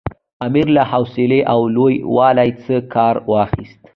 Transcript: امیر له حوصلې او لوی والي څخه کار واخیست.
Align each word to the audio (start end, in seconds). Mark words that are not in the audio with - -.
امیر 0.47 0.67
له 0.75 0.83
حوصلې 0.91 1.41
او 1.53 1.59
لوی 1.75 1.95
والي 2.15 2.49
څخه 2.61 2.79
کار 2.93 3.15
واخیست. 3.31 3.79